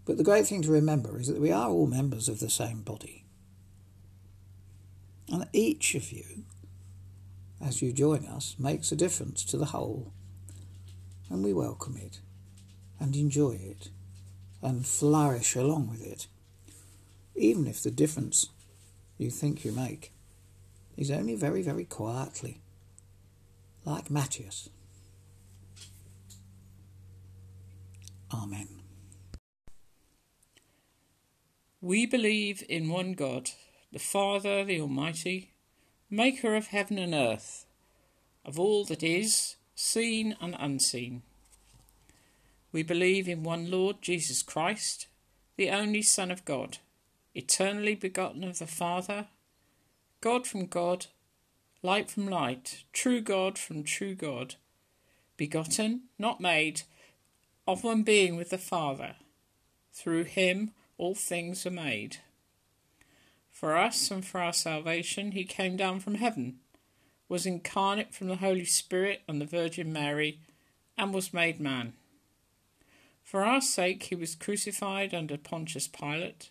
But 0.04 0.18
the 0.18 0.24
great 0.24 0.46
thing 0.46 0.60
to 0.62 0.70
remember 0.70 1.18
is 1.18 1.28
that 1.28 1.40
we 1.40 1.50
are 1.50 1.70
all 1.70 1.86
members 1.86 2.28
of 2.28 2.40
the 2.40 2.50
same 2.50 2.82
body. 2.82 3.24
And 5.32 5.46
each 5.54 5.94
of 5.94 6.12
you, 6.12 6.44
as 7.64 7.80
you 7.80 7.90
join 7.90 8.26
us, 8.26 8.54
makes 8.58 8.92
a 8.92 8.96
difference 8.96 9.44
to 9.44 9.56
the 9.56 9.66
whole. 9.66 10.12
And 11.30 11.42
we 11.42 11.54
welcome 11.54 11.96
it 11.96 12.20
and 13.00 13.16
enjoy 13.16 13.52
it 13.52 13.88
and 14.60 14.86
flourish 14.86 15.56
along 15.56 15.88
with 15.88 16.06
it, 16.06 16.26
even 17.34 17.66
if 17.66 17.82
the 17.82 17.90
difference 17.90 18.50
you 19.18 19.30
think 19.30 19.64
you 19.64 19.72
make 19.72 20.12
is 20.96 21.10
only 21.10 21.34
very, 21.34 21.62
very 21.62 21.84
quietly, 21.84 22.60
like 23.84 24.10
Matthias. 24.10 24.70
Amen. 28.32 28.68
We 31.80 32.06
believe 32.06 32.64
in 32.68 32.88
one 32.88 33.12
God, 33.12 33.50
the 33.92 33.98
Father, 33.98 34.64
the 34.64 34.80
Almighty, 34.80 35.52
maker 36.10 36.54
of 36.54 36.68
heaven 36.68 36.98
and 36.98 37.14
earth, 37.14 37.66
of 38.44 38.58
all 38.58 38.84
that 38.86 39.02
is, 39.02 39.56
seen 39.74 40.36
and 40.40 40.56
unseen. 40.58 41.22
We 42.72 42.82
believe 42.82 43.28
in 43.28 43.44
one 43.44 43.70
Lord 43.70 44.02
Jesus 44.02 44.42
Christ, 44.42 45.06
the 45.56 45.70
only 45.70 46.02
Son 46.02 46.30
of 46.30 46.44
God, 46.44 46.78
eternally 47.38 47.94
begotten 47.94 48.42
of 48.42 48.58
the 48.58 48.66
Father, 48.66 49.26
God 50.20 50.46
from 50.46 50.66
God, 50.66 51.06
light 51.82 52.10
from 52.10 52.26
light, 52.26 52.82
true 52.92 53.20
God 53.20 53.56
from 53.56 53.84
true 53.84 54.16
God, 54.16 54.56
begotten, 55.36 56.02
not 56.18 56.40
made, 56.40 56.82
of 57.66 57.84
one 57.84 58.02
being 58.02 58.36
with 58.36 58.50
the 58.50 58.58
Father. 58.58 59.14
Through 59.92 60.24
him 60.24 60.72
all 60.96 61.14
things 61.14 61.64
are 61.64 61.70
made. 61.70 62.16
For 63.52 63.76
us 63.76 64.10
and 64.10 64.24
for 64.24 64.40
our 64.40 64.52
salvation, 64.52 65.32
he 65.32 65.44
came 65.44 65.76
down 65.76 66.00
from 66.00 66.16
heaven, 66.16 66.58
was 67.28 67.46
incarnate 67.46 68.12
from 68.12 68.26
the 68.26 68.36
Holy 68.36 68.64
Spirit 68.64 69.22
and 69.28 69.40
the 69.40 69.46
Virgin 69.46 69.92
Mary, 69.92 70.40
and 70.96 71.14
was 71.14 71.32
made 71.32 71.60
man. 71.60 71.92
For 73.22 73.44
our 73.44 73.60
sake, 73.60 74.04
he 74.04 74.14
was 74.16 74.34
crucified 74.34 75.14
under 75.14 75.36
Pontius 75.36 75.86
Pilate. 75.86 76.50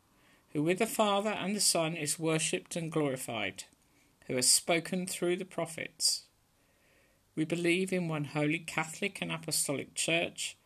who 0.53 0.63
with 0.63 0.79
the 0.79 0.85
Father 0.85 1.29
and 1.29 1.55
the 1.55 1.61
Son 1.61 1.95
is 1.95 2.19
worshipped 2.19 2.75
and 2.75 2.91
glorified, 2.91 3.65
who 4.27 4.35
has 4.35 4.47
spoken 4.47 5.07
through 5.07 5.37
the 5.37 5.45
prophets. 5.45 6.23
We 7.35 7.45
believe 7.45 7.93
in 7.93 8.07
one 8.07 8.25
holy 8.25 8.59
Catholic 8.59 9.21
and 9.21 9.31
Apostolic 9.31 9.95
Church 9.95 10.57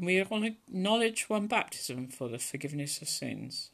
and 0.00 0.06
we 0.06 0.18
acknowledge 0.18 1.28
one 1.28 1.46
baptism 1.46 2.08
for 2.08 2.26
the 2.28 2.38
forgiveness 2.38 3.02
of 3.02 3.08
sins. 3.08 3.70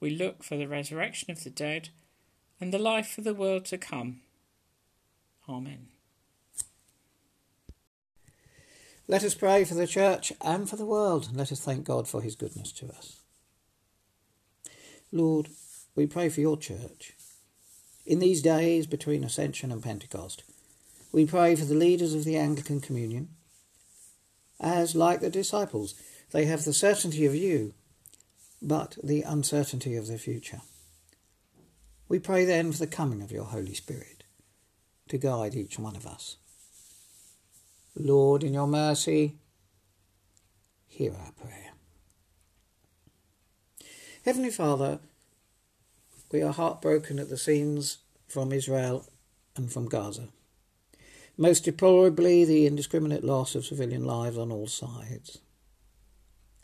We 0.00 0.08
look 0.08 0.42
for 0.42 0.56
the 0.56 0.66
resurrection 0.66 1.30
of 1.30 1.44
the 1.44 1.50
dead 1.50 1.90
and 2.58 2.72
the 2.72 2.78
life 2.78 3.18
of 3.18 3.24
the 3.24 3.34
world 3.34 3.66
to 3.66 3.76
come. 3.76 4.22
Amen. 5.46 5.88
Let 9.06 9.24
us 9.24 9.34
pray 9.34 9.64
for 9.64 9.74
the 9.74 9.86
Church 9.86 10.32
and 10.40 10.68
for 10.68 10.76
the 10.76 10.86
world, 10.86 11.26
and 11.28 11.36
let 11.36 11.52
us 11.52 11.60
thank 11.60 11.84
God 11.84 12.08
for 12.08 12.22
his 12.22 12.34
goodness 12.34 12.72
to 12.72 12.86
us. 12.86 13.20
Lord, 15.12 15.48
we 15.94 16.06
pray 16.06 16.28
for 16.28 16.40
your 16.40 16.56
Church. 16.56 17.14
In 18.04 18.18
these 18.18 18.42
days 18.42 18.86
between 18.86 19.24
Ascension 19.24 19.72
and 19.72 19.82
Pentecost, 19.82 20.44
we 21.12 21.26
pray 21.26 21.56
for 21.56 21.64
the 21.64 21.74
leaders 21.74 22.14
of 22.14 22.24
the 22.24 22.36
Anglican 22.36 22.80
Communion, 22.80 23.28
as, 24.60 24.94
like 24.94 25.20
the 25.20 25.30
disciples, 25.30 25.94
they 26.30 26.44
have 26.46 26.64
the 26.64 26.72
certainty 26.72 27.26
of 27.26 27.34
you, 27.34 27.74
but 28.62 28.96
the 29.02 29.22
uncertainty 29.22 29.96
of 29.96 30.06
the 30.06 30.18
future. 30.18 30.60
We 32.08 32.18
pray 32.18 32.44
then 32.44 32.72
for 32.72 32.78
the 32.78 32.86
coming 32.86 33.22
of 33.22 33.32
your 33.32 33.44
Holy 33.44 33.74
Spirit 33.74 34.24
to 35.08 35.18
guide 35.18 35.54
each 35.54 35.78
one 35.78 35.96
of 35.96 36.06
us. 36.06 36.36
Lord, 37.94 38.44
in 38.44 38.54
your 38.54 38.66
mercy, 38.66 39.36
hear 40.86 41.12
our 41.14 41.32
prayer. 41.32 41.65
Heavenly 44.26 44.50
Father, 44.50 44.98
we 46.30 46.42
are 46.42 46.52
heartbroken 46.52 47.18
at 47.18 47.30
the 47.30 47.38
scenes 47.38 47.98
from 48.28 48.52
Israel 48.52 49.06
and 49.56 49.72
from 49.72 49.88
Gaza 49.88 50.28
most 51.36 51.64
deplorably 51.64 52.44
the 52.44 52.66
indiscriminate 52.66 53.24
loss 53.24 53.54
of 53.54 53.66
civilian 53.66 54.04
lives 54.04 54.38
on 54.38 54.50
all 54.50 54.66
sides. 54.66 55.38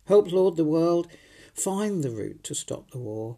Help, 0.06 0.32
Lord, 0.32 0.56
the 0.56 0.64
world 0.64 1.08
find 1.54 2.02
the 2.02 2.10
route 2.10 2.42
to 2.44 2.54
stop 2.54 2.90
the 2.90 2.98
war 2.98 3.36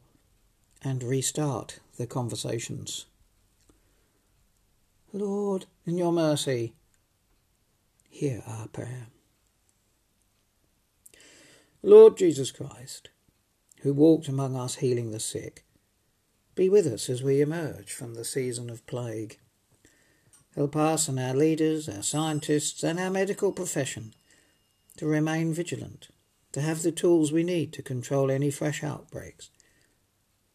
and 0.82 1.02
restart 1.02 1.80
the 1.98 2.06
conversations. 2.06 3.06
Lord, 5.12 5.66
in 5.87 5.98
your 5.98 6.12
mercy, 6.12 6.74
hear 8.08 8.42
our 8.46 8.68
prayer. 8.68 9.08
Lord 11.82 12.16
Jesus 12.16 12.50
Christ, 12.50 13.10
who 13.85 13.92
walked 13.92 14.29
among 14.29 14.57
us 14.57 14.77
healing 14.77 15.11
the 15.11 15.20
sick, 15.20 15.62
be 16.55 16.70
with 16.70 16.87
us 16.87 17.11
as 17.11 17.23
we 17.23 17.42
emerge 17.42 17.92
from 17.92 18.14
the 18.14 18.25
season 18.25 18.70
of 18.70 18.87
plague. 18.87 19.38
Help 20.57 20.75
us 20.75 21.07
and 21.07 21.20
our 21.20 21.35
leaders, 21.35 21.87
our 21.87 22.03
scientists, 22.03 22.83
and 22.83 22.99
our 22.99 23.11
medical 23.11 23.53
profession 23.53 24.14
to 24.97 25.07
remain 25.07 25.53
vigilant, 25.53 26.09
to 26.53 26.62
have 26.62 26.83
the 26.83 26.92
tools 26.92 27.31
we 27.31 27.44
need 27.44 27.75
to 27.75 27.83
control 27.83 28.31
any 28.31 28.51
fresh 28.51 28.83
outbreaks, 28.83 29.51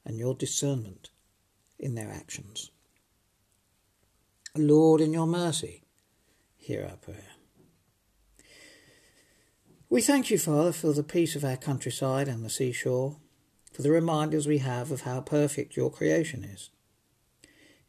and 0.03 0.17
your 0.17 0.33
discernment 0.33 1.11
in 1.77 1.93
their 1.93 2.11
actions. 2.11 2.71
Lord, 4.57 5.01
in 5.01 5.13
your 5.13 5.27
mercy, 5.27 5.83
hear 6.57 6.83
our 6.89 6.97
prayer. 6.97 7.38
We 9.91 10.01
thank 10.03 10.29
you, 10.29 10.37
Father, 10.37 10.71
for 10.71 10.93
the 10.93 11.01
peace 11.01 11.35
of 11.35 11.43
our 11.43 11.57
countryside 11.57 12.27
and 12.27 12.45
the 12.45 12.49
seashore, 12.51 13.17
for 13.73 13.81
the 13.81 13.89
reminders 13.89 14.45
we 14.47 14.59
have 14.59 14.91
of 14.91 15.01
how 15.01 15.19
perfect 15.21 15.75
your 15.75 15.89
creation 15.89 16.43
is. 16.43 16.69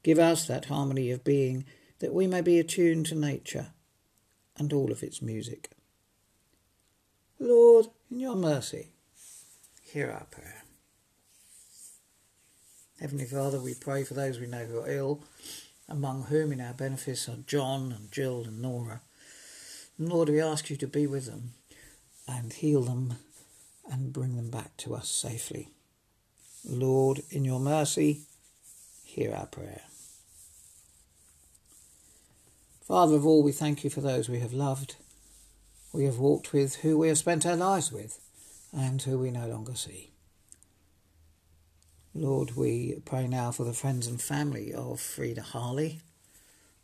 Give 0.03 0.19
us 0.19 0.47
that 0.47 0.65
harmony 0.65 1.11
of 1.11 1.25
being 1.25 1.67
that 1.99 2.15
we 2.15 2.27
may 2.27 2.41
be 2.41 2.59
attuned 2.59 3.05
to 3.07 3.15
nature 3.15 3.73
and 4.57 4.73
all 4.73 4.91
of 4.91 5.03
its 5.03 5.21
music. 5.21 5.69
Lord, 7.39 7.89
in 8.11 8.19
your 8.19 8.37
mercy, 8.37 8.93
hear 9.83 10.11
our 10.11 10.25
prayer. 10.25 10.65
Heavenly 12.99 13.27
Father, 13.27 13.61
we 13.61 13.75
pray 13.75 14.05
for 14.05 14.15
those 14.15 14.41
we 14.41 14.47
know 14.47 14.65
who 14.65 14.81
are 14.81 14.91
ill, 14.91 15.23
among 15.87 16.25
whom 16.25 16.51
in 16.51 16.63
our 16.63 16.73
benefice 16.73 17.29
are 17.29 17.45
John 17.47 17.93
and 17.93 18.11
Jill 18.11 18.45
and 18.45 18.63
Nora. 18.63 19.03
And 19.99 20.09
Lord, 20.09 20.31
we 20.31 20.41
ask 20.41 20.71
you 20.71 20.77
to 20.77 20.87
be 20.87 21.07
with 21.07 21.27
them 21.27 21.53
and 22.29 22.53
heal 22.53 22.83
them 22.83 23.15
and 23.91 24.13
bring 24.13 24.37
them 24.37 24.51
back 24.51 24.77
to 24.79 24.95
us 24.95 25.09
safely. 25.09 25.69
Lord, 26.65 27.23
in 27.31 27.45
your 27.45 27.61
mercy, 27.61 28.23
hear 29.05 29.35
our 29.35 29.47
prayer. 29.47 29.83
Father 32.83 33.17
of 33.17 33.27
all, 33.27 33.43
we 33.43 33.53
thank 33.53 33.85
you 33.85 33.91
for 33.91 34.01
those 34.01 34.29
we 34.29 34.41
have 34.41 34.53
loved, 34.53 34.97
we 35.93 36.05
have 36.05 36.19
walked 36.19 36.53
with, 36.53 36.77
who 36.77 36.99
we 36.99 37.09
have 37.09 37.19
spent 37.19 37.47
our 37.47 37.57
lives 37.57 37.91
with, 37.91 38.21
and 38.73 39.03
who 39.03 39.19
we 39.19 39.31
no 39.31 39.47
longer 39.47 39.75
see. 39.75 40.11
Lord, 42.15 42.57
we 42.57 43.01
pray 43.05 43.27
now 43.27 43.53
for 43.53 43.65
the 43.65 43.73
friends 43.73 44.07
and 44.07 44.21
family 44.21 44.73
of 44.73 45.01
Frida 45.01 45.43
Harley, 45.43 46.01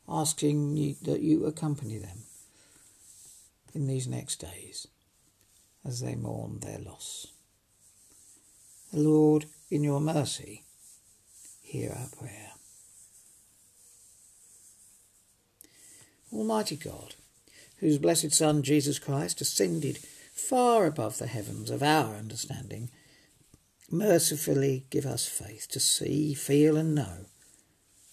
asking 0.09 0.77
you, 0.77 0.97
that 1.03 1.21
you 1.21 1.45
accompany 1.47 1.99
them 1.99 2.19
in 3.75 3.87
these 3.87 4.07
next 4.07 4.37
days 4.37 4.87
as 5.87 6.01
they 6.01 6.15
mourn 6.15 6.59
their 6.61 6.79
loss. 6.79 7.29
Lord, 8.93 9.47
in 9.71 9.85
your 9.85 10.01
mercy, 10.01 10.65
hear 11.63 11.91
our 11.91 12.09
prayer. 12.19 12.53
Almighty 16.33 16.77
God, 16.77 17.15
whose 17.79 17.99
blessed 17.99 18.33
Son 18.33 18.63
Jesus 18.63 18.99
Christ 18.99 19.41
ascended 19.41 19.99
far 20.35 20.87
above 20.87 21.19
the 21.19 21.27
heavens 21.27 21.71
of 21.71 21.83
our 21.83 22.15
understanding, 22.15 22.91
mercifully 23.91 24.87
give 24.91 25.07
us 25.07 25.27
faith 25.27 25.69
to 25.71 25.81
see, 25.81 26.35
feel, 26.35 26.77
and 26.77 26.95
know 26.95 27.27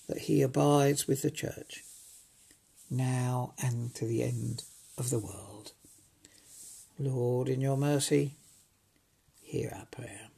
that 0.08 0.20
he 0.20 0.42
abides 0.42 1.08
with 1.08 1.22
the 1.22 1.32
Church, 1.32 1.84
now 2.90 3.54
and 3.62 3.94
to 3.96 4.06
the 4.06 4.24
end 4.24 4.64
of 4.98 5.10
the 5.10 5.20
world. 5.20 5.72
Lord, 7.00 7.50
in 7.50 7.60
your 7.60 7.78
mercy, 7.78 8.34
hear 9.42 9.74
our 9.76 9.86
prayer. 9.88 10.30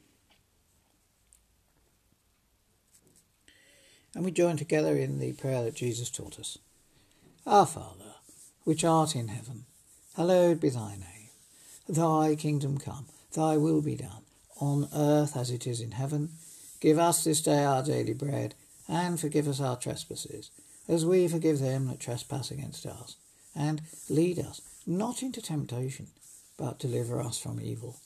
And 4.14 4.24
we 4.24 4.32
join 4.32 4.56
together 4.56 4.96
in 4.96 5.20
the 5.20 5.34
prayer 5.34 5.64
that 5.64 5.76
Jesus 5.76 6.10
taught 6.10 6.40
us. 6.40 6.58
Our 7.46 7.66
Father, 7.66 8.16
which 8.64 8.86
art 8.86 9.16
in 9.16 9.28
heaven, 9.28 9.66
hallowed 10.16 10.62
be 10.62 10.70
thy 10.70 10.92
name. 10.92 11.30
Thy 11.90 12.36
kingdom 12.36 12.78
come, 12.78 13.08
thy 13.34 13.58
will 13.58 13.82
be 13.82 13.96
done, 13.96 14.24
on 14.60 14.88
earth 14.96 15.36
as 15.36 15.52
it 15.52 15.68
is 15.68 15.82
in 15.82 15.92
heaven. 15.92 16.30
Give 16.80 16.98
us 16.98 17.24
this 17.24 17.42
day 17.42 17.66
our 17.66 17.84
daily 17.84 18.14
bread, 18.14 18.56
and 18.88 19.20
forgive 19.20 19.48
us 19.48 19.60
our 19.60 19.76
trespasses, 19.76 20.50
as 20.88 21.06
we 21.06 21.28
forgive 21.28 21.60
them 21.60 21.88
that 21.88 22.00
trespass 22.00 22.50
against 22.50 22.86
us. 22.86 23.18
And 23.54 23.82
lead 24.10 24.40
us 24.40 24.62
not 24.88 25.22
into 25.22 25.42
temptation 25.42 26.08
but 26.58 26.80
deliver 26.80 27.22
us 27.22 27.38
from 27.38 27.60
evil. 27.62 27.98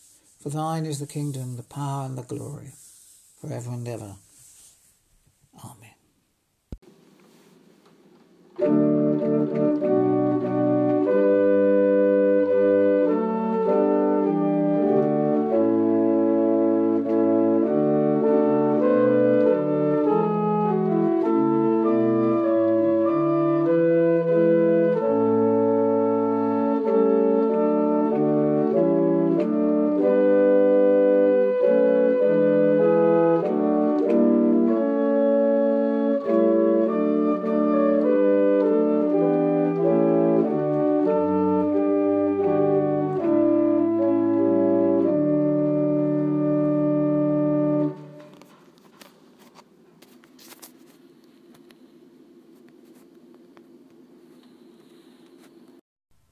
For 0.41 0.49
thine 0.49 0.85
is 0.85 0.99
the 0.99 1.07
kingdom, 1.07 1.57
the 1.57 1.63
power, 1.63 2.05
and 2.05 2.17
the 2.17 2.23
glory, 2.23 2.73
for 3.39 3.51
ever 3.51 3.71
and 3.71 3.87
ever. 3.87 4.15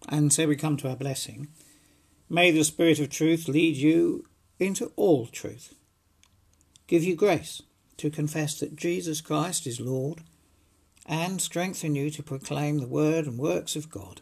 And 0.07 0.31
so 0.31 0.47
we 0.47 0.55
come 0.55 0.77
to 0.77 0.89
our 0.89 0.95
blessing. 0.95 1.49
May 2.29 2.51
the 2.51 2.63
Spirit 2.63 2.99
of 2.99 3.09
truth 3.09 3.47
lead 3.47 3.75
you 3.75 4.25
into 4.59 4.91
all 4.95 5.27
truth, 5.27 5.73
give 6.87 7.03
you 7.03 7.15
grace 7.15 7.61
to 7.97 8.09
confess 8.09 8.59
that 8.59 8.75
Jesus 8.75 9.21
Christ 9.21 9.67
is 9.67 9.79
Lord, 9.79 10.21
and 11.05 11.41
strengthen 11.41 11.95
you 11.95 12.09
to 12.11 12.23
proclaim 12.23 12.79
the 12.79 12.87
word 12.87 13.25
and 13.25 13.37
works 13.37 13.75
of 13.75 13.89
God. 13.89 14.21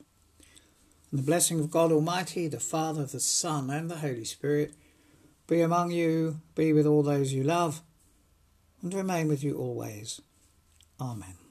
And 1.12 1.20
the 1.20 1.26
blessing 1.26 1.60
of 1.60 1.72
God 1.72 1.92
Almighty, 1.92 2.48
the 2.48 2.60
Father, 2.60 3.06
the 3.06 3.20
Son, 3.20 3.70
and 3.70 3.90
the 3.90 3.98
Holy 3.98 4.26
Spirit 4.26 4.74
be 5.48 5.62
among 5.62 5.92
you, 5.92 6.42
be 6.56 6.74
with 6.74 6.86
all 6.86 7.04
those 7.04 7.34
you 7.34 7.44
love, 7.44 7.82
and 8.82 8.94
remain 8.94 9.28
with 9.28 9.44
you 9.44 9.58
always. 9.58 10.22
Amen. 11.00 11.45